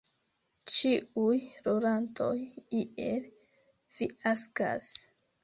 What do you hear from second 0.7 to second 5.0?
Ĉiuj rolantoj iel fiaskas.